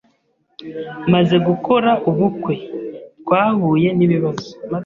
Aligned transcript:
Maze 1.13 1.35
gukora 1.47 1.91
ubukwe, 2.09 2.55
twahuye 3.21 3.89
n’ibibazo 3.97 4.47